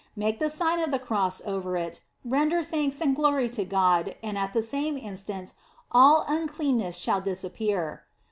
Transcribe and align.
Make 0.15 0.39
the 0.39 0.49
Sign 0.49 0.79
of 0.79 0.89
the 0.89 0.97
Cross 0.97 1.43
over 1.45 1.77
it, 1.77 2.01
render 2.25 2.63
thanks 2.63 3.01
and 3.01 3.15
glory 3.15 3.47
to 3.49 3.63
God, 3.63 4.15
and 4.23 4.35
at 4.35 4.51
the 4.51 4.63
same 4.63 4.97
instant, 4.97 5.53
all 5.91 6.25
uncleanness 6.27 6.97
shall 6.97 7.21
disappear." 7.21 8.01